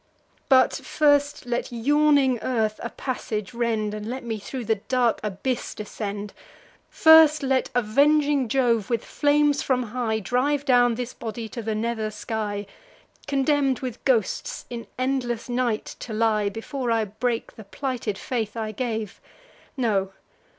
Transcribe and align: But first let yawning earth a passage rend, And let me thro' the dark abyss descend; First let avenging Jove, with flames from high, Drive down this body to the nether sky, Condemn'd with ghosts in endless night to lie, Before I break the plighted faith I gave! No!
But 0.49 0.73
first 0.73 1.45
let 1.45 1.71
yawning 1.71 2.39
earth 2.41 2.79
a 2.81 2.89
passage 2.89 3.53
rend, 3.53 3.93
And 3.93 4.07
let 4.09 4.23
me 4.23 4.39
thro' 4.39 4.63
the 4.63 4.77
dark 4.89 5.19
abyss 5.21 5.75
descend; 5.75 6.33
First 6.89 7.43
let 7.43 7.69
avenging 7.75 8.47
Jove, 8.47 8.89
with 8.89 9.05
flames 9.05 9.61
from 9.61 9.83
high, 9.93 10.17
Drive 10.17 10.65
down 10.65 10.95
this 10.95 11.13
body 11.13 11.47
to 11.49 11.61
the 11.61 11.75
nether 11.75 12.09
sky, 12.09 12.65
Condemn'd 13.27 13.81
with 13.81 14.03
ghosts 14.03 14.65
in 14.71 14.87
endless 14.97 15.47
night 15.47 15.95
to 15.99 16.13
lie, 16.13 16.49
Before 16.49 16.89
I 16.89 17.05
break 17.05 17.55
the 17.55 17.63
plighted 17.63 18.17
faith 18.17 18.57
I 18.57 18.71
gave! 18.71 19.21
No! 19.77 20.13